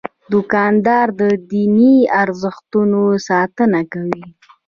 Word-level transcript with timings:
دوکاندار 0.33 1.07
د 1.21 1.23
دیني 1.49 1.95
ارزښتونو 2.21 3.01
ساتنه 3.27 3.79
کوي. 3.93 4.21